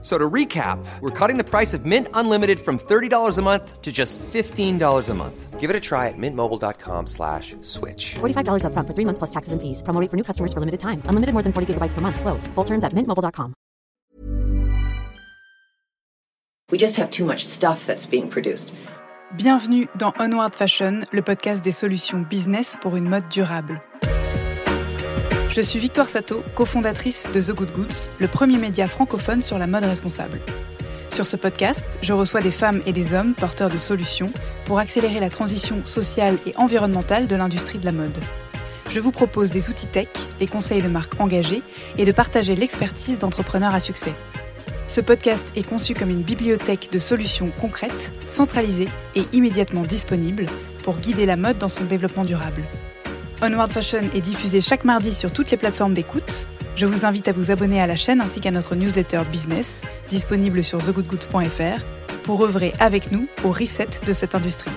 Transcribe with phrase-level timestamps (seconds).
[0.00, 3.90] So to recap, we're cutting the price of Mint Unlimited from $30 a month to
[3.90, 5.58] just $15 a month.
[5.58, 8.14] Give it a try at mintmobile.com slash switch.
[8.20, 9.82] $45 upfront for three months plus taxes and fees.
[9.82, 11.02] Promo rate for new customers for limited time.
[11.10, 12.20] Unlimited more than 40 gigabytes per month.
[12.20, 12.46] Slows.
[12.54, 13.54] Full terms at mintmobile.com.
[16.70, 18.72] We just have too much stuff that's being produced.
[19.36, 23.80] Bienvenue dans Onward Fashion, le podcast des solutions business pour une mode durable.
[25.50, 29.66] Je suis Victoire Sato, cofondatrice de The Good Goods, le premier média francophone sur la
[29.66, 30.40] mode responsable.
[31.10, 34.30] Sur ce podcast, je reçois des femmes et des hommes porteurs de solutions
[34.66, 38.16] pour accélérer la transition sociale et environnementale de l'industrie de la mode.
[38.90, 41.62] Je vous propose des outils tech, des conseils de marques engagées
[41.96, 44.12] et de partager l'expertise d'entrepreneurs à succès.
[44.86, 50.46] Ce podcast est conçu comme une bibliothèque de solutions concrètes, centralisées et immédiatement disponibles
[50.84, 52.62] pour guider la mode dans son développement durable.
[53.40, 56.48] Onward Fashion est diffusé chaque mardi sur toutes les plateformes d'écoute.
[56.74, 60.64] Je vous invite à vous abonner à la chaîne ainsi qu'à notre newsletter business, disponible
[60.64, 61.84] sur thegoodgoods.fr,
[62.24, 64.72] pour œuvrer avec nous au reset de cette industrie.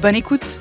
[0.00, 0.60] Bonne écoute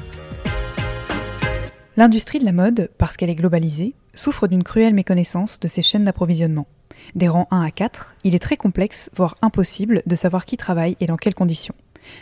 [1.96, 6.04] L'industrie de la mode, parce qu'elle est globalisée, souffre d'une cruelle méconnaissance de ses chaînes
[6.04, 6.68] d'approvisionnement.
[7.16, 10.98] Des rangs 1 à 4, il est très complexe, voire impossible, de savoir qui travaille
[11.00, 11.76] et dans quelles conditions.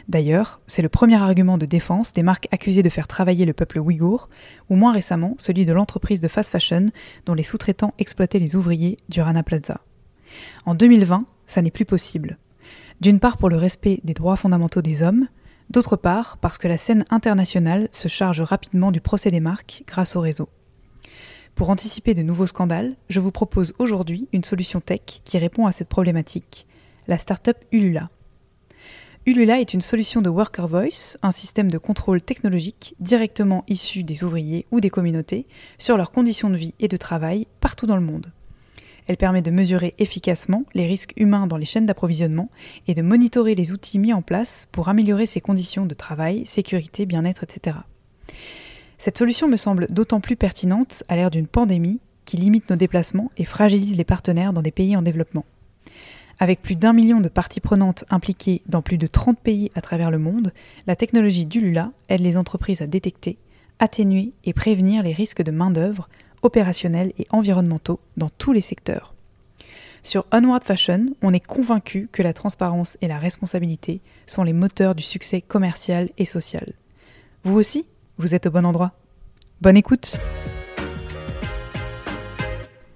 [0.08, 3.80] D'ailleurs, c'est le premier argument de défense des marques accusées de faire travailler le peuple
[3.80, 4.30] ouïghour,
[4.70, 6.88] ou moins récemment celui de l'entreprise de fast fashion
[7.26, 9.82] dont les sous-traitants exploitaient les ouvriers du Rana Plaza.
[10.66, 12.38] En 2020, ça n'est plus possible.
[13.02, 15.28] D'une part pour le respect des droits fondamentaux des hommes,
[15.70, 20.16] d'autre part parce que la scène internationale se charge rapidement du procès des marques grâce
[20.16, 20.50] au réseau.
[21.56, 25.72] Pour anticiper de nouveaux scandales, je vous propose aujourd'hui une solution tech qui répond à
[25.72, 26.68] cette problématique,
[27.08, 28.10] la startup Ulula.
[29.28, 34.24] Ulula est une solution de Worker Voice, un système de contrôle technologique directement issu des
[34.24, 35.46] ouvriers ou des communautés
[35.78, 38.32] sur leurs conditions de vie et de travail partout dans le monde.
[39.06, 42.50] Elle permet de mesurer efficacement les risques humains dans les chaînes d'approvisionnement
[42.88, 47.06] et de monitorer les outils mis en place pour améliorer ses conditions de travail, sécurité,
[47.06, 47.78] bien-être, etc.
[48.98, 53.30] Cette solution me semble d'autant plus pertinente à l'ère d'une pandémie qui limite nos déplacements
[53.38, 55.46] et fragilise les partenaires dans des pays en développement.
[56.42, 60.10] Avec plus d'un million de parties prenantes impliquées dans plus de 30 pays à travers
[60.10, 60.52] le monde,
[60.88, 63.38] la technologie d'Ulula aide les entreprises à détecter,
[63.78, 66.10] atténuer et prévenir les risques de main-d'œuvre,
[66.42, 69.14] opérationnels et environnementaux dans tous les secteurs.
[70.02, 74.96] Sur Onward Fashion, on est convaincu que la transparence et la responsabilité sont les moteurs
[74.96, 76.74] du succès commercial et social.
[77.44, 77.86] Vous aussi,
[78.18, 78.94] vous êtes au bon endroit.
[79.62, 80.20] Bonne écoute!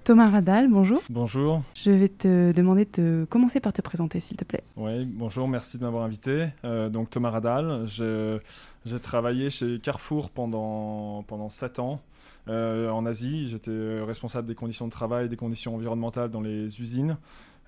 [0.06, 1.02] Thomas Radal, bonjour.
[1.10, 1.64] Bonjour.
[1.74, 4.62] Je vais te demander de commencer par te présenter, s'il te plaît.
[4.76, 6.46] Oui, bonjour, merci de m'avoir invité.
[6.64, 12.00] Euh, donc Thomas Radal, j'ai travaillé chez Carrefour pendant, pendant 7 ans
[12.46, 13.48] euh, en Asie.
[13.48, 17.16] J'étais responsable des conditions de travail, des conditions environnementales dans les usines.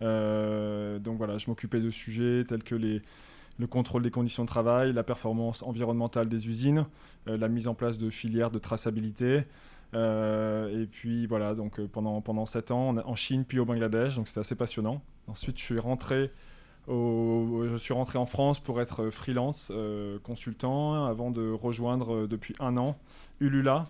[0.01, 3.03] Euh, donc voilà, je m'occupais de sujets tels que les,
[3.59, 6.87] le contrôle des conditions de travail, la performance environnementale des usines,
[7.27, 9.43] la mise en place de filières de traçabilité.
[9.95, 14.17] Euh, et puis voilà, donc euh, pendant, pendant 7 ans en Chine puis au Bangladesh,
[14.17, 15.03] donc c'était assez passionnant.
[15.27, 16.31] Ensuite, je suis rentré,
[16.87, 22.55] au, je suis rentré en France pour être freelance, euh, consultant, avant de rejoindre depuis
[22.61, 22.99] un an
[23.41, 23.87] Ulula.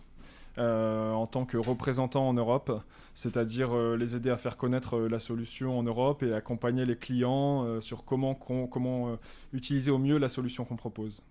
[0.59, 2.83] en tant que représentant en Europe,
[3.15, 8.05] c'est-à-dire les aider à faire connaître la solution en Europe et accompagner les clients sur
[8.05, 9.17] comment, comment
[9.53, 11.23] utiliser au mieux la solution qu'on propose.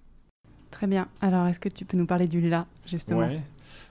[0.72, 1.07] Très bien.
[1.19, 3.29] Alors, est-ce que tu peux nous parler d'Ulula, justement?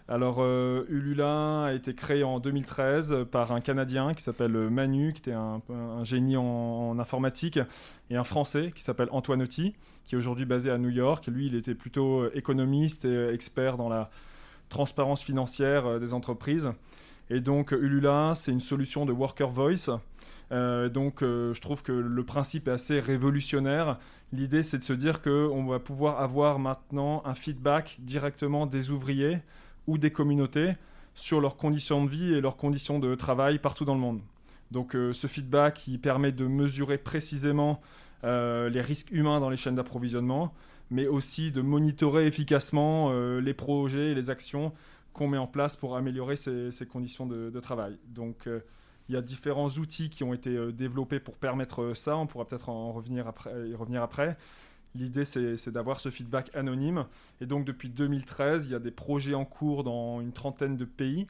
[0.09, 5.21] Alors, euh, Ulula a été créé en 2013 par un Canadien qui s'appelle Manu, qui
[5.21, 5.61] était un,
[6.05, 7.59] génie en, informatique,
[8.11, 11.27] et un Français qui s'appelle Antoine Otti, qui est aujourd'hui basé à New York.
[11.27, 14.11] Lui, il était plutôt euh, économiste et euh, expert dans la
[14.69, 16.69] transparence financière des entreprises.
[17.31, 20.01] Et donc, Ulula, c'est une solution de Worker Voice.
[20.51, 23.99] donc, je trouve que le principe est assez révolutionnaire.
[24.33, 29.39] L'idée, c'est de se dire qu'on va pouvoir avoir maintenant un feedback directement des ouvriers
[29.87, 30.75] ou des communautés
[31.15, 34.21] sur leurs conditions de vie et leurs conditions de travail partout dans le monde.
[34.71, 37.81] Donc euh, ce feedback qui permet de mesurer précisément
[38.25, 40.53] euh, les risques humains dans les chaînes d'approvisionnement,
[40.91, 44.73] mais aussi de monitorer efficacement euh, les projets et les actions
[45.13, 47.97] qu'on met en place pour améliorer ces, conditions de, de, travail.
[48.09, 48.47] Donc
[49.09, 52.19] il y a différents outils qui ont été développés pour permettre ça.
[52.19, 54.37] On pourra peut-être en revenir après, y revenir après.
[54.99, 57.07] L'idée, c'est d'avoir ce feedback anonyme.
[57.41, 60.85] Et donc, depuis 2013, il y a des projets en cours dans une trentaine de
[60.85, 61.27] pays.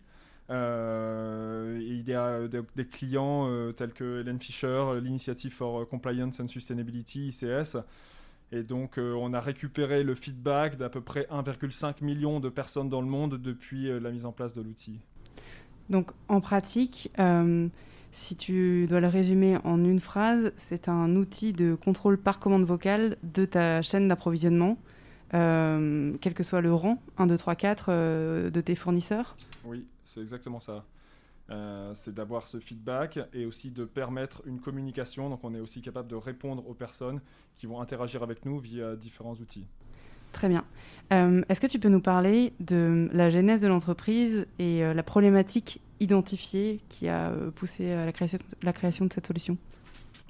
[0.49, 6.49] Euh, il y a des, clients euh, tels que Helen Fisher, l'Initiative for Compliance and
[6.49, 7.79] Sustainability, ICS.
[8.53, 13.01] Et donc, on a récupéré le feedback d'à peu près 1,5 million de personnes dans
[13.01, 15.01] le monde depuis la mise en place de l'outil.
[15.91, 17.11] Donc, en pratique,
[18.17, 22.65] si tu dois le résumer en une phrase, c'est un outil de contrôle par commande
[22.65, 24.79] vocale de ta chaîne d'approvisionnement,
[25.31, 27.91] quel que soit le rang, 1, 2, 3, 4
[28.51, 29.37] de tes fournisseurs.
[29.65, 30.85] Oui, c'est exactement ça.
[31.49, 35.31] Euh, c'est d'avoir ce feedback et aussi de permettre une communication.
[35.31, 37.21] Donc on est aussi capable de répondre aux personnes
[37.57, 39.67] qui vont interagir avec nous via différents outils.
[40.33, 40.65] Très bien.
[41.13, 45.05] Euh, est-ce que tu peux nous parler de la genèse de l'entreprise et euh, la
[45.05, 49.57] problématique identifiée qui a poussé à la création, la création de cette solution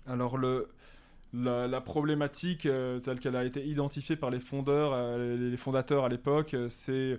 [0.06, 0.38] Alors
[1.32, 7.18] la, problématique telle qu'elle a été identifiée par les fondeurs, les fondateurs à l'époque, c'est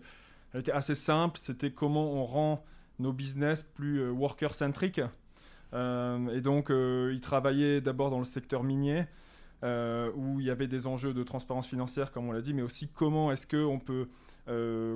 [0.54, 1.40] elle était assez simple.
[1.40, 2.64] C'était comment on rend
[3.00, 5.02] nos business plus euh, worker-centric.
[5.74, 9.06] Euh, et donc, euh, ils travaillaient d'abord dans le secteur minier,
[9.64, 12.88] où il y avait des enjeux de transparence financière, comme on l'a dit, mais aussi
[12.88, 14.08] comment est-ce qu'on peut,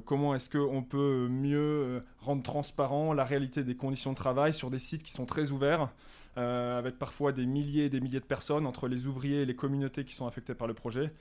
[0.06, 4.80] comment est-ce qu'on peut mieux rendre transparent la réalité des conditions de travail sur des
[4.80, 5.90] sites qui sont très ouverts,
[6.36, 10.06] avec parfois des milliers et des milliers de personnes entre les ouvriers et les communautés
[10.06, 11.12] qui sont affectées par le projet.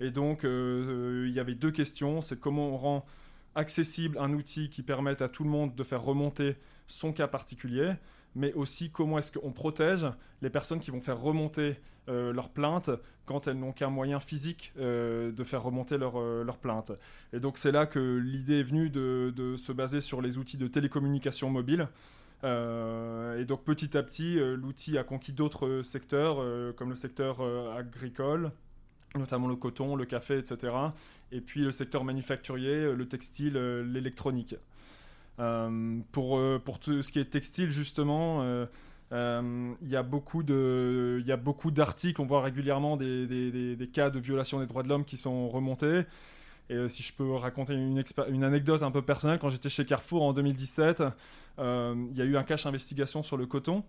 [0.00, 2.20] Et donc, il y avait deux questions.
[2.20, 3.06] C'est comment on rend
[3.54, 7.92] accessible, un outil qui permette à tout le monde de faire remonter son cas particulier,
[8.34, 10.06] mais aussi comment est-ce qu'on protège
[10.40, 11.76] les personnes qui vont faire remonter
[12.08, 12.90] euh, leur plainte
[13.26, 16.92] quand elles n'ont qu'un moyen physique euh, de faire remonter leur, euh, plainte.
[17.32, 20.56] Et donc c'est là que l'idée est venue de, de, se baser sur les outils
[20.56, 21.88] de télécommunication mobile.
[22.42, 26.36] et donc petit à petit, l'outil a conquis d'autres secteurs,
[26.74, 27.40] comme le secteur
[27.76, 28.50] agricole,
[29.16, 30.72] notamment le coton, le café, etc.
[31.32, 34.54] Et puis le secteur manufacturier, euh, le textile, euh, l'électronique.
[35.42, 38.42] Euh, pour, pour tout ce qui est textile, justement,
[39.10, 44.88] il y a beaucoup d'articles, on voit régulièrement des, cas de violation des droits de
[44.88, 46.02] l'homme qui sont remontés.
[46.70, 50.32] Et si je peux raconter une, anecdote un peu personnelle, quand j'étais chez Carrefour en
[50.32, 51.02] 2017,
[51.58, 53.84] il y a eu un cache investigation sur le coton.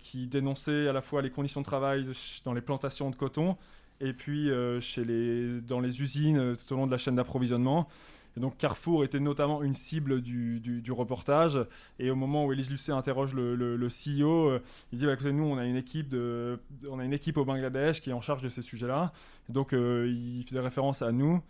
[0.00, 2.06] qui dénonçait à la fois les conditions de travail
[2.44, 3.56] dans les plantations de coton
[4.00, 7.16] et puis euh, chez les, dans les usines euh, tout au long de la chaîne
[7.16, 7.88] d'approvisionnement.
[8.36, 11.58] Donc Carrefour était notamment une cible du, du, reportage.
[11.98, 14.62] Et au moment où Elise Lucet interroge le, le, CEO, euh,
[14.92, 17.44] il dit bah, écoutez, nous, on a, une équipe de, on a une équipe au
[17.44, 19.12] Bangladesh qui est en charge de ces sujets-là.
[19.48, 21.42] Donc il faisait référence à nous.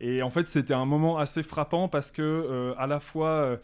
[0.00, 3.58] Et en fait, c'était un moment assez frappant parce que, à la fois,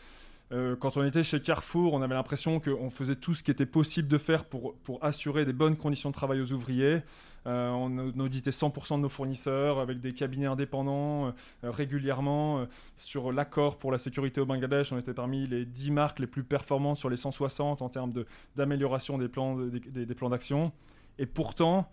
[0.53, 3.65] euh, quand on était chez Carrefour, on avait l'impression qu'on faisait tout ce qui était
[3.65, 7.01] possible de faire pour, pour assurer des bonnes conditions de travail aux ouvriers.
[7.47, 11.33] Euh, on auditait 100% de nos fournisseurs avec des cabinets indépendants euh,
[11.71, 12.67] régulièrement.
[12.99, 16.45] sur l'accord pour la sécurité au Bangladesh, on était parmi les 10 marques les plus
[16.45, 18.13] performantes sur les 160 en termes
[18.55, 20.71] d'amélioration des plans des plans d'action.
[21.19, 21.91] Et pourtant,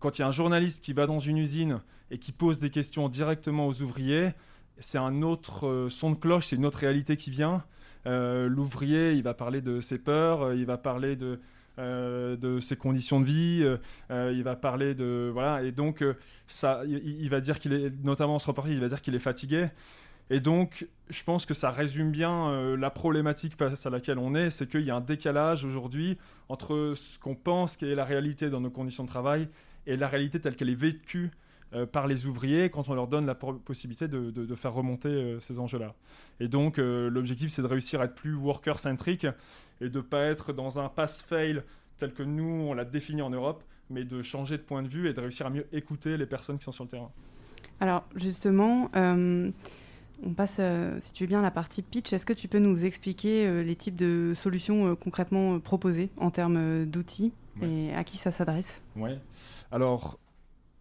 [0.00, 1.80] quand il y a un journaliste qui va dans une usine
[2.10, 4.32] et qui pose des questions directement aux ouvriers,
[4.78, 7.64] c'est un autre son de cloche, c'est une autre réalité qui vient.
[8.06, 11.40] Euh, l'ouvrier, il va parler de ses peurs, euh, il va parler de,
[11.78, 13.76] euh, de ses conditions de vie,
[14.10, 16.04] il va parler de voilà et donc
[16.46, 19.20] ça, il, va dire qu'il est notamment en ce reportage, il va dire qu'il est
[19.20, 19.68] fatigué.
[20.30, 24.50] Et donc, je pense que ça résume bien la problématique face à laquelle on est,
[24.50, 26.16] c'est qu'il y a un décalage aujourd'hui
[26.48, 29.48] entre ce qu'on pense qu'est la réalité dans nos conditions de travail
[29.86, 31.30] et la réalité telle qu'elle est vécue
[31.74, 35.58] euh, par les ouvriers quand on leur donne la possibilité de, faire remonter euh, ces
[35.58, 35.94] enjeux-là.
[36.38, 39.26] Et donc, euh, l'objectif, c'est de réussir à être plus worker-centric
[39.80, 41.62] et de ne pas être dans un pass-fail
[41.96, 45.08] tel que nous, on l'a défini en Europe, mais de changer de point de vue
[45.08, 47.10] et de réussir à mieux écouter les personnes qui sont sur le terrain.
[47.80, 50.60] Alors, justement, on passe,
[51.00, 52.12] si tu veux bien, à la partie pitch.
[52.12, 57.32] Est-ce que tu peux nous expliquer les types de solutions concrètement proposées en termes d'outils
[57.62, 58.82] et à qui ça s'adresse?
[58.96, 59.10] Oui.
[59.70, 60.18] Alors,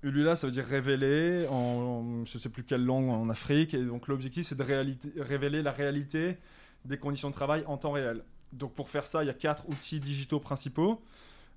[0.04, 3.74] Ulula, ça veut dire révéler en, je ne sais plus quelle langue en Afrique.
[3.74, 6.38] Et donc l'objectif, c'est de révéler la réalité
[6.86, 8.24] des conditions de travail en temps réel.
[8.54, 11.02] Donc pour faire ça, il y a quatre outils digitaux principaux.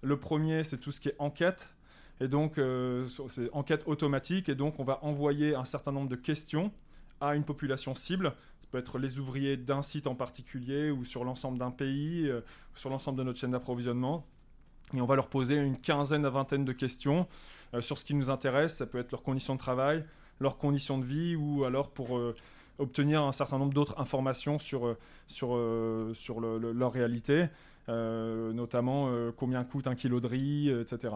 [0.03, 1.71] Le premier, c'est tout ce qui est enquête.
[2.21, 4.49] Et donc, euh, c'est enquête automatique.
[4.49, 6.71] Et donc, on va envoyer un certain nombre de questions
[7.21, 8.35] à une population cible.
[8.61, 12.43] Ça peut être les ouvriers d'un site en particulier ou sur l'ensemble d'un pays, euh,
[12.75, 14.27] sur l'ensemble de notre chaîne d'approvisionnement.
[14.93, 17.27] Et on va leur poser une quinzaine à vingtaine de questions
[17.81, 18.77] sur ce qui nous intéresse.
[18.77, 20.05] Ça peut être leurs conditions de travail,
[20.41, 22.35] leurs conditions de vie ou alors pour euh,
[22.79, 27.47] obtenir un certain nombre d'autres informations sur, euh, sur leur réalité,
[27.89, 31.15] notamment combien coûte un kilo de riz, etc.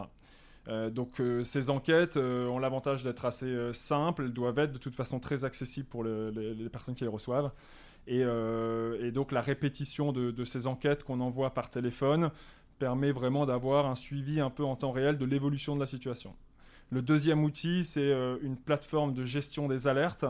[0.91, 5.43] donc ces enquêtes ont l'avantage d'être assez simples, elles doivent être de toute façon très
[5.45, 7.51] accessibles pour les personnes qui les reçoivent.
[8.07, 12.31] Et, donc la répétition de, ces enquêtes qu'on envoie par téléphone
[12.79, 16.33] permet vraiment d'avoir un suivi un peu en temps réel de l'évolution de la situation.
[16.91, 20.25] Le deuxième outil, c'est une plateforme de gestion des alertes.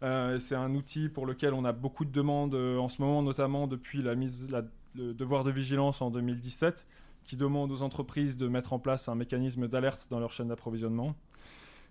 [0.00, 4.00] c'est un outil pour lequel on a beaucoup de demandes en ce moment, notamment depuis
[4.00, 4.48] la mise,
[4.94, 6.86] le devoir de vigilance en 2017
[7.28, 11.14] qui demande aux entreprises de mettre en place un mécanisme d'alerte dans leur chaîne d'approvisionnement.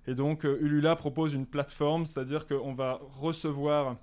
[0.07, 3.97] Et donc euh, Ulula propose une plateforme, c'est-à-dire qu'on va recevoir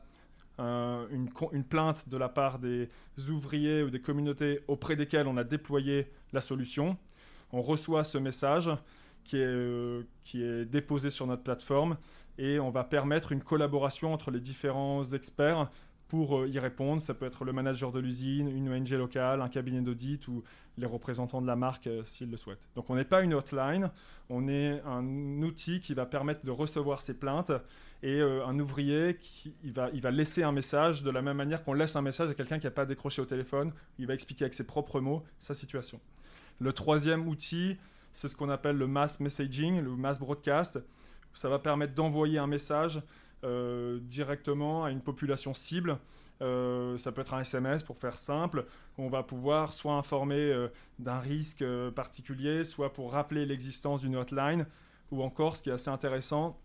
[0.60, 2.88] euh, une, plainte de la part des
[3.28, 6.96] ouvriers ou des communautés auprès desquelles on a déployé la solution.
[7.52, 8.70] On reçoit ce message
[9.24, 11.96] qui est, euh, qui est déposé sur notre plateforme
[12.38, 15.70] et on va permettre une collaboration entre les différents experts
[16.08, 17.00] pour euh, y répondre.
[17.00, 20.42] Ça peut être le manager de l'usine, une ONG locale, un cabinet d'audit ou
[20.76, 22.66] les représentants de la marque euh, s'ils le souhaitent.
[22.74, 23.90] Donc on n'est pas une hotline,
[24.28, 27.52] on est un outil qui va permettre de recevoir ces plaintes
[28.02, 31.72] et euh, un ouvrier qui va, va laisser un message de la même manière qu'on
[31.72, 33.72] laisse un message à quelqu'un qui n'a pas décroché au téléphone.
[33.98, 36.00] Il va expliquer avec ses propres mots sa situation.
[36.60, 37.76] Le troisième outil,
[38.12, 40.78] c'est ce qu'on appelle le mass messaging, le mass broadcast.
[41.32, 43.02] Ça va permettre d'envoyer un message
[44.02, 45.98] directement à une population cible.
[46.42, 48.66] Euh, ça peut être un SMS pour faire simple.
[48.98, 54.66] On va pouvoir soit informer euh, d'un risque particulier, soit pour rappeler l'existence d'une hotline,
[55.10, 56.58] ou encore, ce qui est assez intéressant,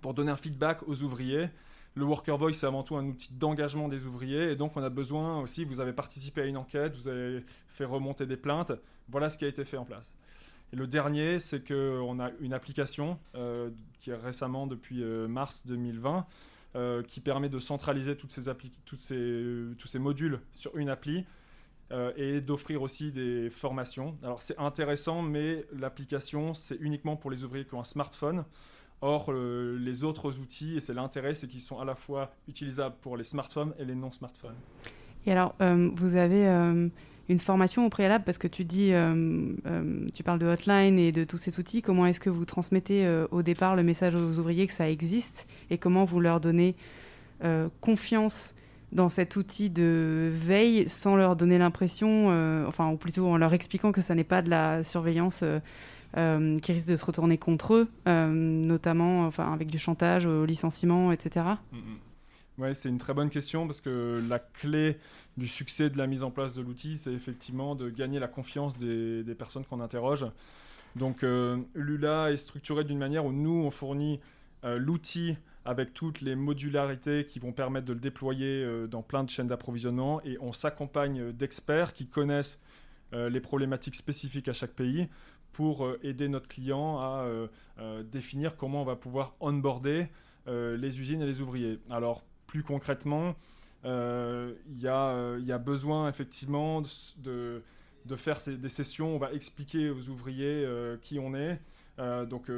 [0.00, 1.48] pour donner un feedback aux ouvriers.
[1.96, 4.90] Le Worker Voice, c'est avant tout un outil d'engagement des ouvriers, et donc on a
[4.90, 8.70] besoin aussi, vous avez participé à une enquête, vous avez fait remonter des plaintes,
[9.08, 10.14] voilà ce qui a été fait en place.
[10.72, 15.66] Et le dernier, c'est qu'on a une application euh, qui est récemment, depuis euh, mars
[15.66, 16.26] 2020,
[16.76, 18.44] euh, qui permet de centraliser toutes ces
[18.84, 19.44] toutes ces,
[19.76, 21.24] tous ces modules sur une appli
[22.16, 24.16] et d'offrir aussi des formations.
[24.22, 28.44] Alors c'est intéressant, mais l'application, c'est uniquement pour les ouvriers qui ont un smartphone.
[29.00, 33.16] Or, les autres outils, et c'est l'intérêt, c'est qu'ils sont à la fois utilisables pour
[33.16, 34.54] les smartphones et les non-smartphones.
[35.26, 36.46] Et alors, vous avez
[37.30, 41.12] une formation au préalable parce que tu dis, euh, euh, tu parles de hotline et
[41.12, 41.80] de tous ces outils.
[41.80, 45.46] Comment est-ce que vous transmettez euh, au départ le message aux ouvriers que ça existe
[45.70, 46.74] et comment vous leur donnez
[47.80, 48.54] confiance
[48.92, 52.26] dans cet outil de veille sans leur donner l'impression,
[52.68, 55.42] enfin, ou plutôt en leur expliquant que ça n'est pas de la surveillance
[56.12, 61.46] qui risque de se retourner contre eux, notamment enfin, avec du chantage au licenciement, etc.
[62.60, 64.98] Ouais, c'est une très bonne question parce que la clé
[65.38, 68.76] du succès de la mise en place de l'outil, c'est effectivement de gagner la confiance
[68.76, 70.26] des, personnes qu'on interroge.
[70.94, 74.20] Donc euh, Lula est structuré d'une manière où nous, on fournit
[74.64, 79.24] euh, l'outil avec toutes les modularités qui vont permettre de le déployer euh, dans plein
[79.24, 82.60] de chaînes d'approvisionnement et on s'accompagne d'experts qui connaissent
[83.12, 85.08] les problématiques spécifiques à chaque pays
[85.50, 87.26] pour aider notre client à
[88.04, 90.06] définir comment on va pouvoir onboarder
[90.46, 91.80] les usines et les ouvriers.
[91.90, 93.36] Alors plus concrètement,
[93.84, 96.82] euh, il y, euh, a besoin effectivement
[97.18, 97.62] de,
[98.16, 99.14] faire des sessions.
[99.14, 101.60] On va expliquer aux ouvriers euh, qui on est.
[102.26, 102.50] donc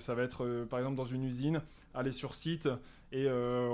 [0.00, 1.60] ça va être par exemple dans une usine,
[1.92, 2.70] aller sur site
[3.12, 3.28] et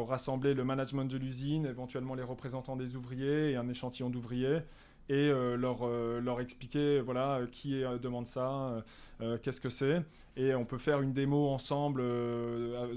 [0.08, 4.60] rassembler le management de l'usine, éventuellement les représentants des ouvriers et un échantillon d'ouvriers
[5.08, 5.86] et leur,
[6.20, 8.82] leur expliquer voilà, qui demande ça,
[9.42, 10.02] qu'est-ce que c'est.
[10.36, 12.02] Et on peut faire une démo ensemble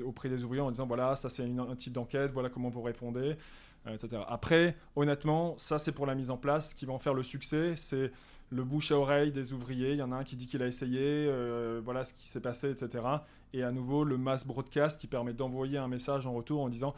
[0.05, 3.35] auprès des ouvriers en disant voilà, ça c'est un type d'enquête, voilà comment vous répondez.
[3.89, 4.21] Etc.
[4.27, 6.71] Après, honnêtement, ça c'est pour la mise en place.
[6.71, 8.11] Ce qui va en faire le succès, c'est
[8.49, 9.91] le bouche à oreille des ouvriers.
[9.91, 11.31] Il y en a un qui dit qu'il a essayé,
[11.83, 13.03] voilà ce qui s'est passé, etc.
[13.53, 16.93] Et à nouveau, le mass broadcast qui permet d'envoyer un message en retour en disant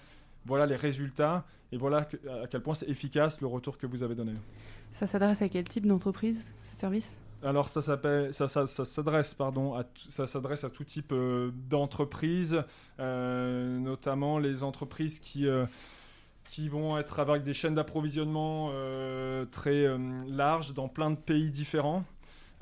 [0.46, 2.08] voilà les résultats et voilà
[2.44, 4.34] à quel point c'est efficace le retour que vous avez donné.
[4.94, 7.16] Ça s'adresse à quel type d'entreprise, ce service?
[7.42, 12.64] Alors ça s'appelle, ça, ça, s'adresse pardon, à ça s'adresse à tout type euh, d'entreprises,
[13.00, 15.66] euh, notamment les entreprises qui euh,
[16.50, 18.72] qui vont être avec des chaînes d'approvisionnement
[19.52, 19.86] très
[20.28, 22.04] larges dans plein de pays différents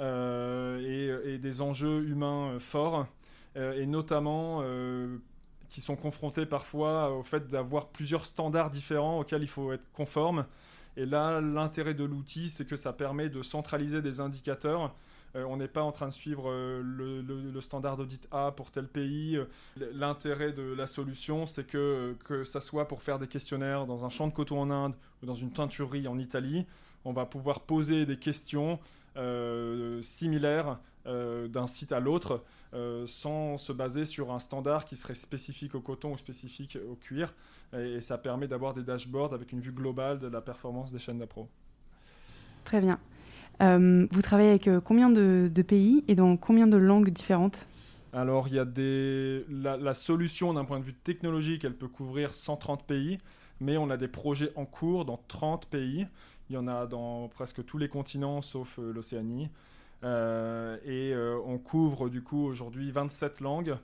[0.01, 3.07] et, et, des enjeux humains forts
[3.55, 4.62] et notamment
[5.69, 10.46] qui sont confrontés parfois au fait d'avoir plusieurs standards différents auxquels il faut être conforme.
[10.97, 14.93] Et là, l'intérêt de l'outil, c'est que ça permet de centraliser des indicateurs.
[15.35, 18.87] Euh, on n'est pas en train de suivre euh, le, standard d'audit A pour tel
[18.87, 19.39] pays.
[19.93, 24.09] L'intérêt de la solution, c'est que, que ça soit pour faire des questionnaires dans un
[24.09, 26.65] champ de coton en Inde ou dans une teinturerie en Italie,
[27.05, 28.79] on va pouvoir poser des questions euh,
[30.01, 32.43] similaires euh, d'un site à l'autre
[32.74, 36.95] euh, sans se baser sur un standard qui serait spécifique au coton ou spécifique au
[36.95, 37.33] cuir.
[37.71, 41.19] Et, ça permet d'avoir des dashboards avec une vue globale de la performance des chaînes
[41.19, 41.47] d'appro.
[42.65, 43.00] Très bien.
[43.62, 47.67] vous travaillez avec combien de, pays et dans combien de langues différentes?
[48.12, 49.45] Alors, il y a des...
[49.50, 53.17] la, la solution d'un point de vue technologique, elle peut couvrir 130 pays.
[53.62, 56.05] mais on a des projets en cours dans 30 pays.
[56.49, 59.49] Il y en a dans presque tous les continents sauf euh, l'Océanie.
[60.03, 63.77] Euh, et euh, on couvre du coup aujourd'hui 27 langues,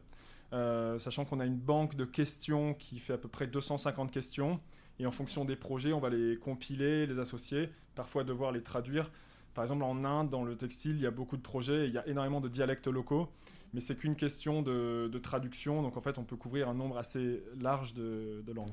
[0.51, 4.60] sachant qu'on a une banque de questions qui fait à peu près 250 questions.
[5.00, 9.10] Et en fonction des projets, on va les compiler, les associer, parfois devoir les traduire.
[9.55, 11.93] Par exemple, en Inde, dans le textile, il y a beaucoup de projets, et il
[11.93, 13.29] y a énormément de dialectes locaux
[13.74, 15.82] mais c'est qu'une question de, traduction.
[15.82, 18.70] Donc en fait, on peut couvrir un nombre assez large de, langues.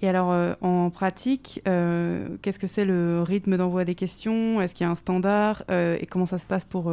[0.00, 4.60] Et alors, euh, en pratique, euh, qu'est-ce que c'est le rythme d'envoi des questions?
[4.60, 5.64] Est-ce qu'il y a un standard?
[5.70, 6.92] Euh, Et comment ça se passe pour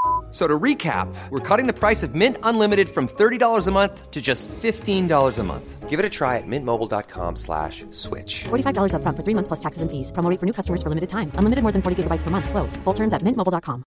[0.31, 4.21] So to recap, we're cutting the price of Mint Unlimited from $30 a month to
[4.21, 5.89] just $15 a month.
[5.89, 8.45] Give it a try at mintmobile.com slash switch.
[8.45, 10.09] $45 up front for three months plus taxes and fees.
[10.13, 11.33] Promo for new customers for limited time.
[11.35, 12.49] Unlimited more than 40 gigabytes per month.
[12.49, 12.77] Slows.
[12.85, 13.83] Full terms at mintmobile.com.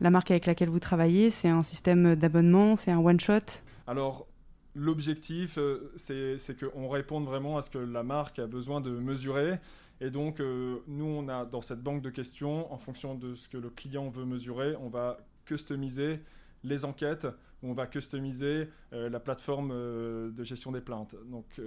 [0.00, 3.62] La marque avec laquelle vous travaillez, c'est un système d'abonnement, c'est un one-shot?
[3.86, 4.26] Alors,
[4.74, 9.58] l'objectif, euh, c'est qu'on réponde vraiment à ce que la marque a besoin de mesurer.
[10.02, 13.48] Et donc, euh, nous, on a dans cette banque de questions, en fonction de ce
[13.48, 16.18] que le client veut mesurer, on va customiser
[16.64, 17.28] les enquêtes,
[17.62, 21.14] on va customiser euh, la plateforme euh, de gestion des plaintes.
[21.30, 21.60] Donc,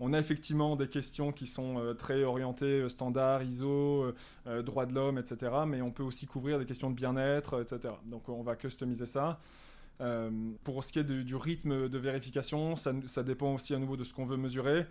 [0.00, 4.12] on a effectivement des questions qui sont très orientées standard, ISO,
[4.62, 5.50] droits de l'homme, etc.
[5.66, 7.94] Mais on peut aussi couvrir des questions de bien-être, etc.
[8.04, 9.40] Donc, on va customiser ça.
[10.62, 14.04] pour ce qui est du rythme de vérification, ça, ça, dépend aussi à nouveau de
[14.04, 14.86] ce qu'on veut mesurer.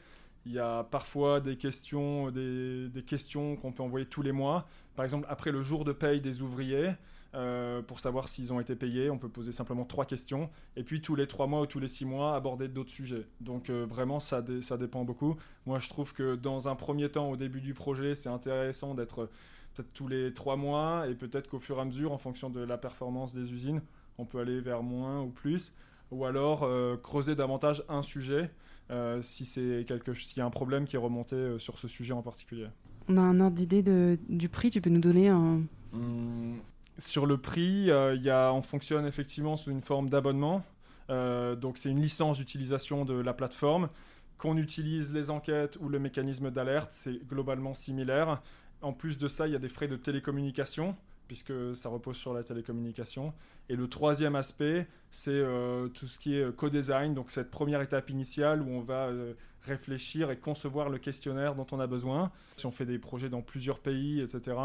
[0.47, 4.65] Il y a parfois des questions, des, questions qu'on peut envoyer tous les mois.
[4.95, 6.93] Par exemple, après le jour de paye des ouvriers,
[7.35, 10.49] euh, pour savoir s'ils ont été payés, on peut poser simplement trois questions.
[10.77, 13.27] Et puis tous les trois mois ou tous les six mois, aborder d'autres sujets.
[13.41, 15.35] Donc euh, vraiment, ça, dépend beaucoup.
[15.65, 19.29] Moi, je trouve que dans un premier temps, au début du projet, c'est intéressant d'être
[19.73, 21.09] peut-être tous les trois mois.
[21.09, 23.81] Et peut-être qu'au fur et à mesure, en fonction de la performance des usines,
[24.17, 25.73] on peut aller vers moins ou plus.
[26.11, 28.49] Ou alors euh, creuser davantage un sujet.
[28.89, 31.87] Euh, si c'est quelque s'il y a un problème qui est remonté euh, sur ce
[31.87, 32.67] sujet en particulier.
[33.09, 33.83] On a un ordre d'idée
[34.29, 35.61] du prix, tu peux nous donner un...
[35.93, 36.57] Mmh,
[36.97, 40.63] sur le prix, euh, y a, on fonctionne effectivement sous une forme d'abonnement.
[41.09, 43.89] donc c'est une licence d'utilisation de la plateforme.
[44.37, 48.41] Qu'on utilise les enquêtes ou le mécanisme d'alerte, c'est globalement similaire.
[48.81, 50.95] En plus de ça, il y a des frais de télécommunication
[51.27, 53.33] puisque ça repose sur la télécommunication.
[53.69, 58.09] Et le troisième aspect, c'est euh, tout ce qui est co-design, donc cette première étape
[58.09, 62.31] initiale où on va euh, réfléchir et concevoir le questionnaire dont on a besoin.
[62.55, 64.57] Si on fait des projets dans plusieurs pays, etc.,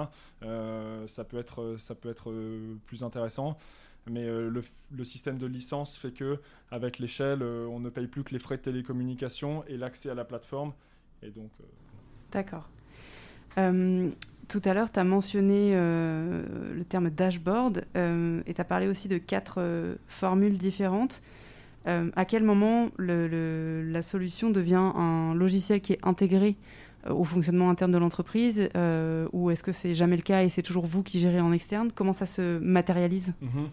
[0.43, 2.33] euh, ça peut être, ça peut être
[2.87, 3.59] plus intéressant.
[4.11, 6.41] Mais le, le, système de licence fait que,
[6.73, 10.25] avec l'échelle, on ne paye plus que les frais de télécommunication et l'accès à la
[10.25, 10.73] plateforme.
[11.23, 11.53] Et donc.
[12.33, 12.69] D'accord.
[14.49, 16.43] Tout à l'heure, tu as mentionné euh,
[16.75, 21.23] le terme dashboard euh, et tu as parlé aussi de quatre euh, formules différentes.
[21.87, 26.57] à quel moment la solution devient un logiciel qui est intégré
[27.09, 28.69] au fonctionnement interne de l'entreprise
[29.33, 31.91] ou est-ce que c'est jamais le cas et c'est toujours vous qui gérez en externe?
[31.93, 33.33] Comment ça se matérialise?
[33.41, 33.69] Mhm.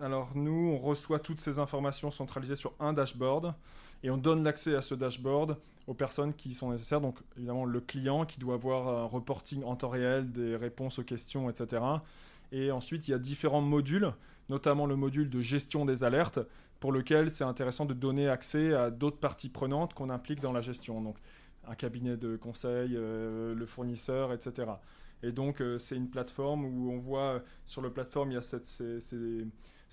[0.00, 3.52] Alors nous, on reçoit toutes ces informations centralisées sur un dashboard
[4.02, 7.00] et on donne l'accès à ce dashboard aux personnes qui sont nécessaires.
[7.00, 11.04] Donc évidemment le client qui doit avoir un reporting en temps réel des réponses aux
[11.04, 11.82] questions, etc.
[12.52, 14.12] Et ensuite il y a différents modules,
[14.48, 16.40] notamment le module de gestion des alertes,
[16.80, 20.60] pour lequel c'est intéressant de donner accès à d'autres parties prenantes qu'on implique dans la
[20.60, 21.00] gestion.
[21.00, 21.16] Donc
[21.66, 24.72] un cabinet de conseil, euh, le fournisseur, etc.
[25.24, 28.42] Et donc euh, c'est une plateforme où on voit sur le plateforme il y a
[28.42, 28.66] cette,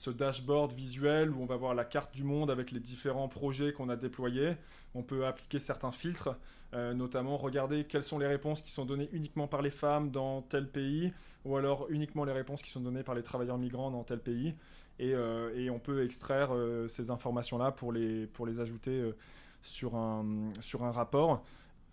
[0.02, 3.72] ce dashboard visuel où on va voir la carte du monde avec les différents projets
[3.72, 4.56] qu'on a déployés.
[4.96, 6.36] On peut appliquer certains filtres,
[6.74, 10.42] euh, notamment regarder quelles sont les réponses qui sont données uniquement par les femmes dans
[10.42, 11.14] tel pays,
[11.46, 14.56] ou alors uniquement les réponses qui sont données par les travailleurs migrants dans tel pays.
[14.98, 19.14] Et, euh, on peut extraire euh, ces informations-là pour les, pour les ajouter
[19.62, 20.26] sur, un,
[20.62, 21.44] sur un rapport.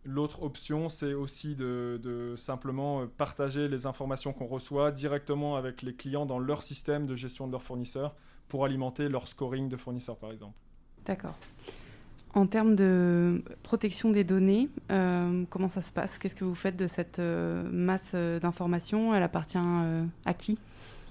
[0.05, 5.95] L'autre option, c'est aussi de, simplement euh, partager les informations qu'on reçoit directement avec les
[5.95, 8.15] clients dans leur système de gestion de leurs fournisseurs
[8.49, 10.55] pour alimenter leur scoring de fournisseurs, par exemple.
[11.05, 11.35] D'accord.
[12.35, 16.19] En termes de protection des données, euh, comment ça se passe?
[16.19, 19.15] Qu'est-ce que vous faites de cette euh, masse d'informations?
[19.15, 20.59] Elle appartient à qui?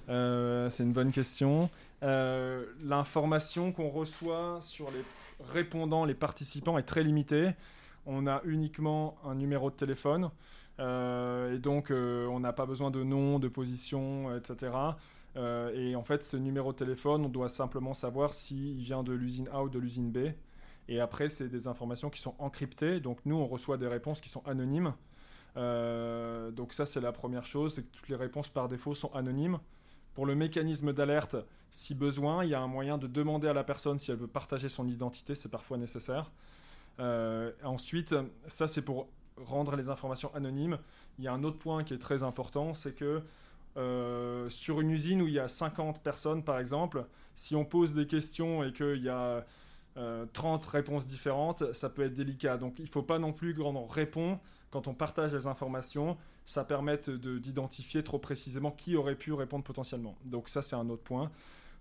[0.08, 1.70] C'est une bonne question.
[2.02, 5.04] L'information qu'on reçoit sur les
[5.52, 7.52] répondants, les participants, est très limitée
[8.08, 10.32] on a uniquement un numéro de téléphone.
[10.80, 14.72] Euh, et donc, euh, on n'a pas besoin de nom, de position, etc.
[15.36, 19.14] Euh, et en fait, ce numéro de téléphone, on doit simplement savoir s'il vient de
[19.14, 20.30] l'usine A ou de l'usine B.
[20.88, 23.00] Et après, c'est des informations qui sont encryptées.
[23.02, 24.94] Donc nous, on reçoit des réponses qui sont anonymes.
[25.56, 29.60] Donc ça, c'est la première chose, c'est que toutes les réponses par défaut sont anonymes.
[30.14, 31.36] Pour le mécanisme d'alerte,
[31.72, 34.28] si besoin, il y a un moyen de demander à la personne si elle veut
[34.28, 36.32] partager son identité, c'est parfois nécessaire.
[37.00, 38.16] Euh, ensuite,
[38.48, 39.08] ça c'est pour
[39.38, 40.78] rendre les informations anonymes.
[41.20, 43.22] Il y a un autre point qui est très important, c'est que
[43.78, 47.06] euh, sur une usine où il y a 50 personnes, par exemple,
[47.36, 49.46] si on pose des questions et qu'il y a
[50.34, 52.58] 30 euh, réponses différentes, ça peut être délicat.
[52.58, 54.40] Donc il ne faut pas non plus, quand on répond,
[54.72, 60.16] quand on partage les informations, ça permette d'identifier trop précisément qui aurait pu répondre potentiellement.
[60.26, 61.32] Donc ça, c'est un autre point.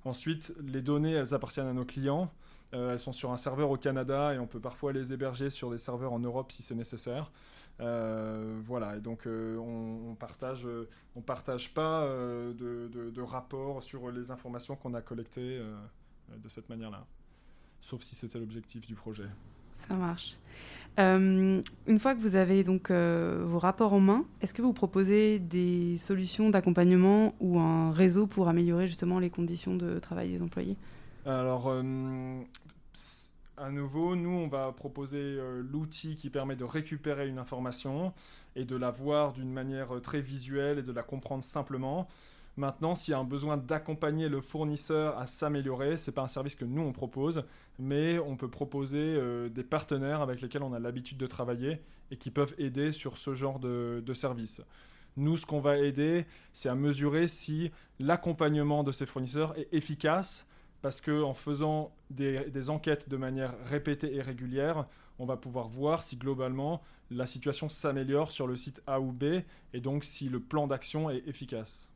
[0.05, 2.31] Ensuite, les données, elles appartiennent à nos clients.
[2.77, 5.71] Euh, elles sont sur un serveur au Canada et on peut parfois les héberger sur
[5.71, 7.33] des serveurs en Europe si c'est nécessaire.
[7.81, 10.69] Euh, voilà, et donc euh, on, on, partage,
[11.15, 15.61] on partage pas de, de, rapports sur les informations qu'on a collectées
[16.37, 17.05] de cette manière-là,
[17.81, 19.27] sauf si c'était l'objectif du projet.
[19.89, 20.37] Ça marche.
[20.99, 25.99] une fois que vous avez donc vos rapports en main, est-ce que vous proposez des
[25.99, 30.77] solutions d'accompagnement ou un réseau pour améliorer justement les conditions de travail des employés?
[31.27, 32.41] Alors, euh,
[33.57, 38.13] à nouveau, nous, on va proposer euh, l'outil qui permet de récupérer une information
[38.55, 42.07] et de la voir d'une manière euh, très visuelle et de la comprendre simplement.
[42.57, 46.29] Maintenant, s'il y a un besoin d'accompagner le fournisseur à s'améliorer, ce n'est pas un
[46.29, 47.43] service que nous on propose,
[47.81, 52.31] mais on peut proposer des partenaires avec lesquels on a l'habitude de travailler et qui
[52.31, 54.63] peuvent aider sur ce genre de service.
[55.19, 60.47] Nous, ce qu'on va aider, c'est à mesurer si l'accompagnement de ces fournisseurs est efficace
[60.87, 64.87] parce qu'en faisant des, enquêtes de manière répétée et régulière,
[65.19, 69.25] on va pouvoir voir si globalement la situation s'améliore sur le site A ou B
[69.75, 71.89] et donc si le plan d'action est efficace.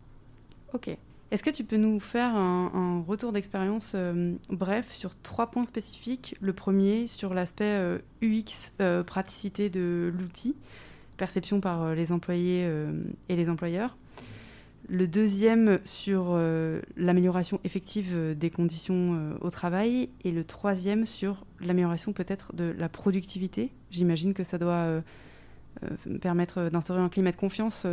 [0.73, 0.89] Ok.
[1.31, 6.35] Est-ce que tu peux nous faire un, retour d'expérience euh, bref sur trois points spécifiques?
[6.41, 10.57] Le premier sur l'aspect UX, euh, euh, praticité de l'outil,
[11.17, 12.69] perception par les employés
[13.29, 13.97] et les employeurs
[14.91, 21.07] le deuxième sur euh, l'amélioration effective euh, des conditions euh, au travail et le troisième
[21.07, 23.71] sur l'amélioration peut-être de la productivité.
[23.91, 25.03] J'imagine que ça doit
[26.21, 27.87] permettre d'instaurer un climat de confiance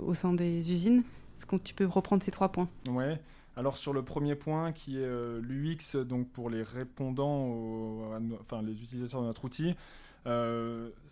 [0.00, 1.02] au sein des usines.
[1.38, 2.68] Est-ce que tu peux reprendre ces trois points?
[2.88, 3.20] Ouais.
[3.56, 9.22] Alors sur le premier point qui est l'UX, donc pour les répondants, enfin les utilisateurs
[9.22, 9.74] de notre outil,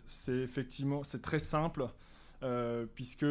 [0.05, 1.87] c'est effectivement c'est très simple
[2.95, 3.25] puisque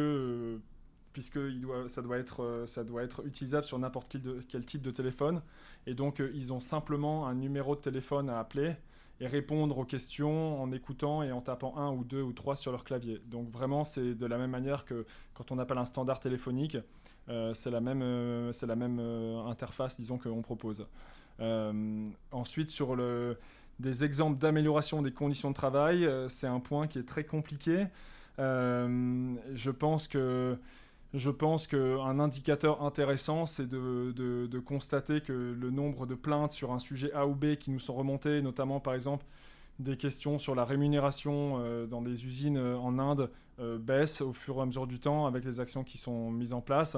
[1.17, 1.39] puisque
[1.87, 5.41] ça, doit être, euh, ça doit être utilisable sur n'importe quel, type de téléphone.
[5.87, 8.75] Et donc, euh, ils ont simplement un numéro de téléphone à appeler
[9.19, 12.71] et répondre aux questions en écoutant et en tapant un ou deux ou trois sur
[12.71, 13.19] leur clavier.
[13.31, 16.77] Donc, vraiment, c'est de la même manière que quand on appelle un standard téléphonique,
[17.29, 20.85] euh, c'est la même, c'est la même interface, disons, qu'on propose.
[22.31, 23.39] ensuite, sur le,
[23.79, 27.87] des exemples d'amélioration des conditions de travail, c'est un point qui est très compliqué.
[28.37, 30.59] je pense que
[31.17, 36.79] je pense qu'un indicateur intéressant, c'est de, constater que le nombre de plaintes sur un
[36.79, 39.25] sujet A ou B qui nous sont remontées, notamment par exemple
[39.79, 44.33] des questions sur la rémunération euh, dans des usines euh, en Inde, euh, baisse au
[44.33, 46.97] fur et à mesure du temps avec les actions qui sont mises en place.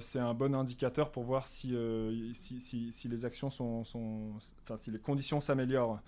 [0.00, 3.82] c'est un bon indicateur pour voir si, les actions sont,
[4.64, 6.00] enfin, si les conditions s'améliorent.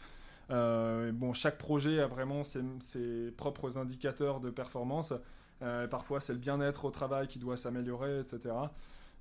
[0.51, 5.13] bon, chaque projet a vraiment ses propres indicateurs de performance.
[5.63, 8.55] Euh, parfois, c'est le bien-être au travail qui doit s'améliorer, etc.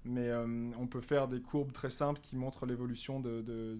[0.05, 0.45] Mais euh,
[0.79, 3.75] on peut faire des courbes très simples qui montrent l'évolution de,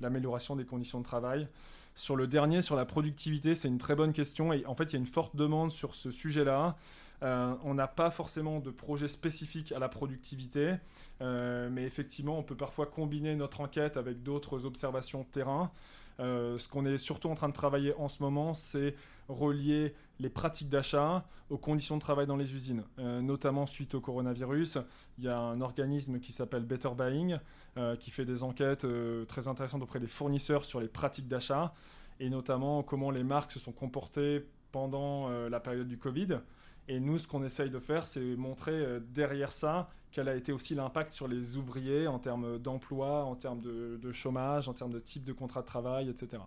[0.00, 1.48] l'amélioration des conditions de travail.
[1.94, 4.52] Sur le dernier, sur la productivité, c'est une très bonne question.
[4.52, 6.76] Et en fait, il y a une forte demande sur ce sujet-là.
[7.22, 10.74] Euh, on n'a pas forcément de projet spécifique à la productivité,
[11.20, 15.70] mais effectivement, on peut parfois combiner notre enquête avec d'autres observations de terrain.
[16.18, 18.94] Ce qu'on est surtout en train de travailler en ce moment, c'est
[19.28, 24.00] relier les pratiques d'achat aux conditions de travail dans les usines, euh, notamment suite au
[24.00, 24.78] coronavirus.
[25.18, 27.38] Il y a un organisme qui s'appelle Better Buying
[27.76, 28.86] euh, qui fait des enquêtes
[29.28, 31.74] très intéressantes auprès des fournisseurs sur les pratiques d'achat
[32.20, 36.40] et notamment comment les marques se sont comportées pendant la période du Covid.
[36.88, 40.76] Et nous, ce qu'on essaye de faire, c'est montrer derrière ça quel a été aussi
[40.76, 45.24] l'impact sur les ouvriers en termes d'emploi, en termes de, chômage, en termes de type
[45.24, 46.40] de contrat de travail, etc.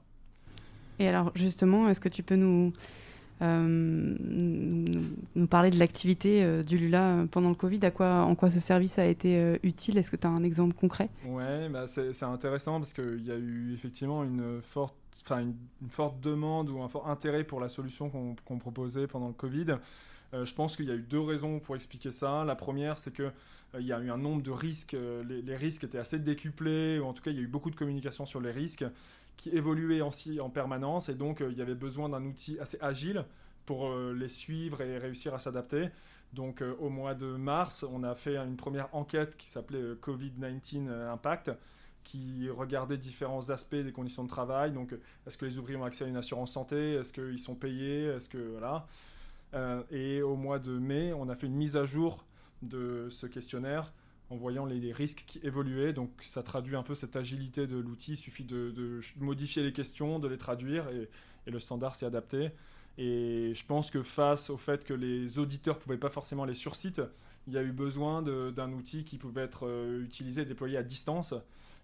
[1.00, 2.74] Et alors justement, est-ce que tu peux nous,
[3.42, 7.80] euh, nous, parler de l'activité euh, du Lula pendant le Covid?
[7.84, 9.98] À quoi, En quoi ce service a été euh, utile?
[9.98, 11.10] Est-ce que tu as un exemple concret?
[11.26, 14.96] Oui, bah c'est intéressant parce qu'il y a eu effectivement une forte,
[15.30, 15.56] une,
[15.90, 19.76] forte demande ou un fort intérêt pour la solution qu'on proposait pendant le Covid.
[20.34, 22.44] je pense qu'il y a eu deux raisons pour expliquer ça.
[22.44, 23.32] La première, c'est qu'il
[23.78, 24.96] il y a eu un nombre de risques,
[25.28, 27.76] les, risques étaient assez décuplés, ou en tout cas il y a eu beaucoup de
[27.76, 28.86] communication sur les risques
[29.38, 33.23] qui évoluaient en, en permanence, et donc il y avait besoin d'un outil assez agile
[33.65, 35.89] pour les suivre et réussir à s'adapter.
[36.34, 41.52] Donc au mois de mars, on a fait une première enquête qui s'appelait Covid-19 Impact,
[42.08, 44.71] qui regardait différents aspects des conditions de travail.
[44.71, 44.95] Donc,
[45.26, 46.93] est-ce que les ouvriers ont accès à une assurance santé?
[46.93, 48.06] Est-ce qu'ils sont payés?
[48.06, 48.88] Est-ce que voilà
[49.54, 52.23] euh, Et au mois de mai, on a fait une mise à jour
[52.62, 53.91] de ce questionnaire
[54.30, 55.94] en voyant les, risques qui évoluaient.
[55.94, 58.13] Donc, ça traduit un peu cette agilité de l'outil.
[58.13, 61.10] Il suffit de, modifier les questions, de les traduire et,
[61.50, 62.52] le standard s'est adapté.
[62.98, 66.56] Et je pense que face au fait que les auditeurs ne pouvaient pas forcément aller
[66.56, 67.02] sur site,
[67.48, 70.84] il y a eu besoin d'un outil qui pouvait être euh, utilisé et déployé à
[70.84, 71.34] distance.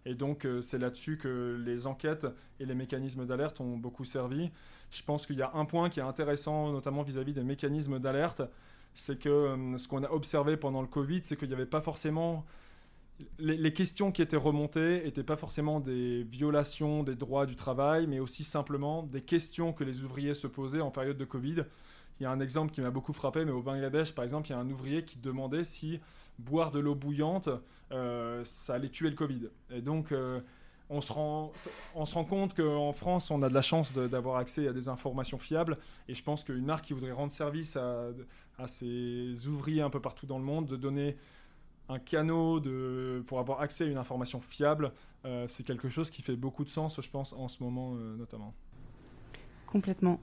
[0.06, 2.28] Et donc, euh, c'est là-dessus que les enquêtes
[2.60, 4.52] et les mécanismes d'alerte ont beaucoup servi.
[4.92, 8.42] Je pense qu'il y a un point qui est intéressant, notamment vis-à-vis des mécanismes d'alerte,
[8.96, 11.82] c'est que euh, ce qu'on a observé pendant le Covid, c'est qu'il n'y avait pas
[11.82, 12.46] forcément...
[13.38, 18.20] Les, questions qui étaient remontées n'étaient pas forcément des violations des droits du travail, mais
[18.20, 21.64] aussi simplement des questions que les ouvriers se posaient en période de Covid.
[22.20, 24.52] Il y a un exemple qui m'a beaucoup frappé, mais au Bangladesh, par exemple, il
[24.52, 26.00] y a un ouvrier qui demandait si
[26.40, 27.50] boire de l'eau bouillante,
[27.92, 29.50] euh, ça allait tuer le Covid.
[29.72, 30.42] Et donc, euh,
[30.90, 31.52] on, se rend,
[31.96, 34.90] on se rend compte qu'en France, on a de la chance d'avoir accès à des
[34.90, 35.78] informations fiables.
[36.08, 38.08] Et je pense qu'une marque qui voudrait rendre service à,
[38.58, 41.18] à, ses ouvriers un peu partout dans le monde, de donner
[41.90, 44.92] un canot de, pour avoir accès à une information fiable,
[45.26, 48.54] euh, c'est quelque chose qui fait beaucoup de sens, je pense, en ce moment notamment.
[49.68, 50.20] Complètement.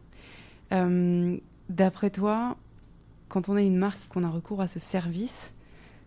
[1.71, 2.57] D'après toi,
[3.31, 5.53] quand on est une marque qu'on a recours à ce service,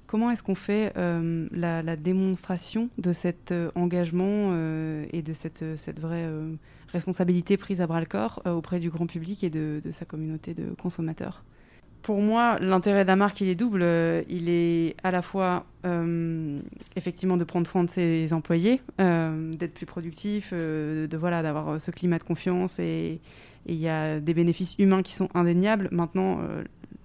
[0.05, 5.77] comment est-ce qu'on fait euh, la, démonstration de cet euh, engagement euh, et de cette,
[5.77, 6.29] cette vraie
[6.89, 11.43] responsabilité prise à bras-le-corps auprès du grand public et de, sa communauté de consommateurs?
[12.03, 13.81] Pour moi, l'intérêt de la marque, il est double.
[14.29, 15.65] Il est à la fois,
[16.95, 22.19] effectivement, de prendre soin de ses employés, d'être plus productif, de, voilà, d'avoir ce climat
[22.19, 22.77] de confiance.
[22.79, 23.19] Et
[23.65, 25.87] il y a des bénéfices humains qui sont indéniables.
[25.91, 26.39] Maintenant,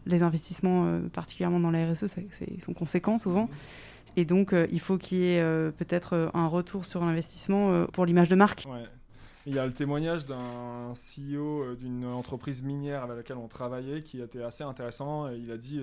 [0.09, 2.07] les investissements, euh, particulièrement dans la RSE,
[2.61, 3.49] sont conséquents souvent.
[4.17, 8.07] Et donc, euh, il faut qu'il y ait euh, peut-être un retour sur l'investissement pour
[8.07, 8.67] l'image de marque.
[9.49, 14.21] Il y a le témoignage d'un CEO d'une entreprise minière avec laquelle on travaillait qui
[14.21, 15.31] était assez intéressant.
[15.31, 15.81] Il a dit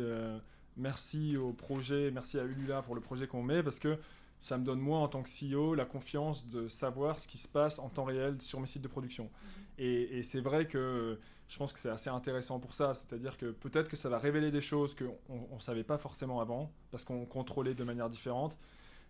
[0.77, 3.97] merci au projet, merci à Ulula pour le projet qu'on met parce que
[4.39, 7.47] ça me donne moi en tant que CEO la confiance de savoir ce qui se
[7.47, 9.23] passe en temps réel sur mes sites de production.
[9.23, 9.63] Mhm.
[9.79, 12.93] Et, c'est vrai que je pense que c'est assez intéressant pour ça.
[12.93, 16.71] C'est-à-dire que peut-être que ça va révéler des choses qu'on ne savait pas forcément avant,
[16.91, 18.59] parce qu'on contrôlait de manière différente.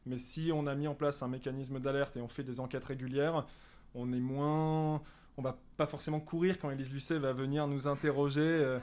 [0.05, 2.85] Mais si on a mis en place un mécanisme d'alerte et on fait des enquêtes
[2.85, 3.45] régulières,
[3.95, 5.01] on est moins.
[5.37, 8.41] On va pas forcément courir quand Elise Lucet va venir nous interroger.
[8.41, 8.79] Euh,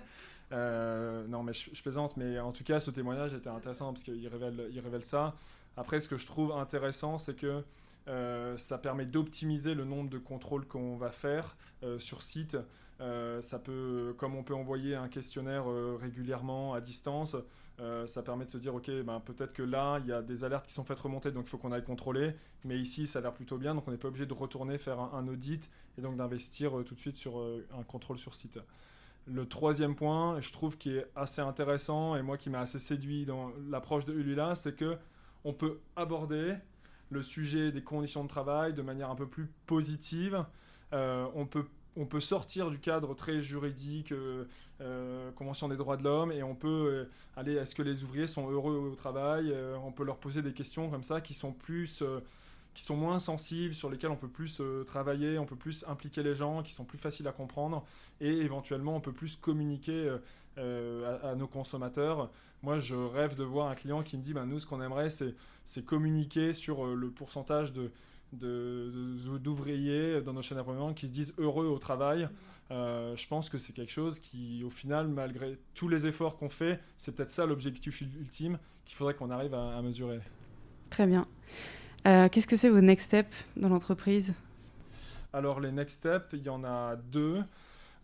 [0.53, 4.27] euh, non, mais je, plaisante, mais en tout cas, ce témoignage était intéressant parce qu'il
[4.29, 5.35] révèle, il révèle ça.
[5.77, 7.62] Après, ce que je trouve intéressant, c'est que
[8.09, 12.57] euh, ça permet d'optimiser le nombre de contrôles qu'on va faire euh, sur site.
[13.01, 15.65] Euh, ça peut, comme on peut envoyer un questionnaire
[16.01, 17.37] régulièrement à distance,
[18.07, 20.67] ça permet de se dire ok, ben, peut-être que là il y a des alertes
[20.67, 22.37] qui sont faites remonter, donc il faut qu'on aille contrôler.
[22.65, 25.01] Mais ici ça a l'air plutôt bien, donc on n'est pas obligé de retourner faire
[25.01, 27.45] un, audit et donc d'investir tout de suite sur
[27.77, 28.61] un contrôle sur site.
[29.27, 33.25] Le troisième point, je trouve qui est assez intéressant et moi qui m'a assez séduit
[33.25, 34.97] dans l'approche de Ulula, c'est que
[35.45, 36.55] on peut aborder
[37.12, 40.44] le sujet des conditions de travail de manière un peu plus positive.
[40.92, 44.44] Euh, on, peut, on peut sortir du cadre très juridique, euh,
[44.81, 48.51] euh, Convention des droits de l'homme, et on peut aller, est-ce que les ouvriers sont
[48.51, 52.03] heureux au travail On peut leur poser des questions comme ça qui sont plus
[52.75, 56.35] qui sont moins sensibles, sur lesquels on peut plus travailler, on peut plus impliquer les
[56.35, 57.85] gens, qui sont plus faciles à comprendre,
[58.21, 60.17] et éventuellement on peut plus communiquer
[60.57, 62.31] à, nos consommateurs
[62.63, 65.09] moi, je rêve de voir un client qui me dit, ben, nous, ce qu'on aimerait,
[65.11, 67.73] c'est communiquer sur euh, le pourcentage
[68.33, 72.29] d'ouvriers dans nos chaînes d'approvisionnement qui se disent heureux au travail.
[72.71, 76.49] Euh, je pense que c'est quelque chose qui, au final, malgré tous les efforts qu'on
[76.49, 80.21] fait, c'est peut-être ça l'objectif ultime qu'il faudrait qu'on arrive à, mesurer.
[80.91, 81.27] Très bien.
[82.07, 84.33] Euh, qu'est-ce que c'est vos next steps dans l'entreprise?
[85.33, 87.43] Alors, les next steps, il y en a deux.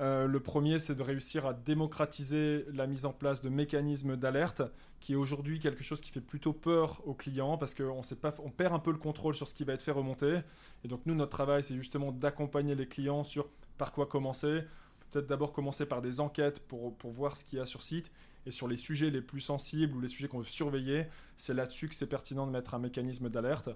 [0.01, 4.63] Euh, le premier, c'est de réussir à démocratiser la mise en place de mécanismes d'alerte,
[5.01, 8.03] qui est aujourd'hui quelque chose qui fait plutôt peur aux clients parce qu'on
[8.39, 10.41] on perd un peu le contrôle sur ce qui va être fait remonter.
[10.85, 14.63] Et donc nous, notre travail, c'est justement d'accompagner les clients sur par quoi commencer.
[15.11, 18.11] Peut-être d'abord commencer par des enquêtes pour, pour voir ce qu'il y a sur site.
[18.47, 21.89] Et sur les sujets les plus sensibles ou les sujets qu'on veut surveiller, c'est là-dessus
[21.89, 23.71] que c'est pertinent de mettre un mécanisme d'alerte.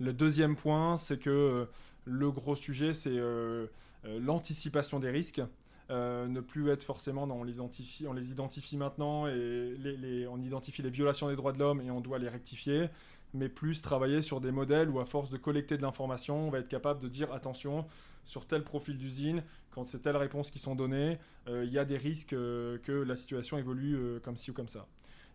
[0.00, 1.64] Le deuxième point, c'est que euh,
[2.04, 3.66] le gros sujet, c'est euh,
[4.04, 5.42] euh, l'anticipation des risques.
[5.90, 10.82] ne plus être forcément dans on les identifie, on les identifie maintenant et on identifie
[10.82, 12.88] les violations des droits de l'homme et on doit les rectifier
[13.34, 16.60] mais plus travailler sur des modèles où à force de collecter de l'information, on va
[16.60, 17.86] être capable de dire attention,
[18.28, 21.84] sur tel profil d'usine, quand c'est telle réponse qui sont données, euh, il y a
[21.84, 24.86] des risques euh, que la situation évolue euh, comme ci ou comme ça.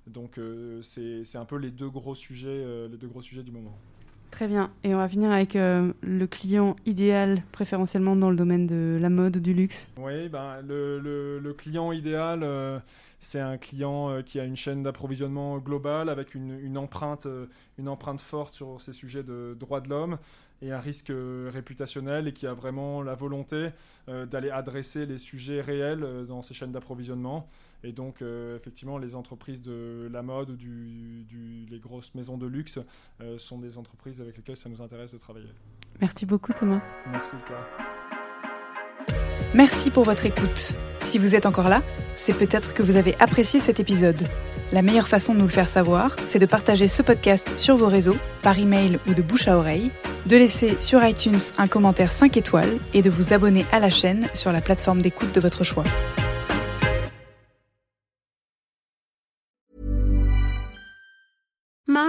[0.05, 0.37] Donc
[0.81, 3.73] c'est un peu les deux gros sujets, les deux gros sujets du moment.
[4.31, 4.69] Très bien.
[4.83, 9.37] Et on va finir avec le client idéal, préférentiellement dans le domaine de la mode,
[9.37, 9.87] du luxe.
[9.95, 10.99] Oui, ben, le,
[11.39, 12.81] le, client idéal,
[13.17, 17.25] c'est un client qui a une chaîne d'approvisionnement globale avec une, une, empreinte,
[17.77, 20.17] une empreinte forte sur ces sujets de droits de l'homme
[20.61, 23.69] et un risque euh, réputationnel et qui a vraiment la volonté
[24.07, 27.49] euh, d'aller adresser les sujets réels euh, dans ces chaînes d'approvisionnement.
[27.85, 28.23] Et donc,
[28.55, 31.25] effectivement, les entreprises de la mode ou du,
[31.69, 32.79] les grosses maisons de luxe
[33.37, 35.49] sont des entreprises avec lesquelles ça nous intéresse de travailler.
[35.99, 36.81] Merci beaucoup, Thomas.
[37.11, 37.67] Merci, Clara.
[39.53, 40.75] Merci pour votre écoute.
[41.01, 41.83] Si vous êtes encore là,
[42.15, 44.29] c'est peut-être que vous avez apprécié cet épisode.
[44.73, 47.85] La meilleure façon de nous le faire savoir, c'est de partager ce podcast sur vos
[47.85, 49.91] réseaux, par email ou de bouche à oreille,
[50.25, 54.27] de laisser sur iTunes un commentaire 5 étoiles et de vous abonner à la chaîne
[54.33, 55.83] sur la plateforme d'écoute de votre choix.